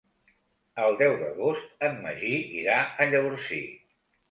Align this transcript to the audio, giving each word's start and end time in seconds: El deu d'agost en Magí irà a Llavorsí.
El 0.85 0.97
deu 1.01 1.13
d'agost 1.19 1.85
en 1.89 2.01
Magí 2.07 2.33
irà 2.63 2.81
a 3.05 3.09
Llavorsí. 3.13 3.63